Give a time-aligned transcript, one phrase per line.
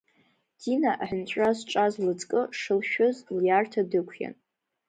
[0.61, 4.35] Дина аҳәынҵәра зҿаз лыҵкы шылшәыз лиарҭа дықәиан.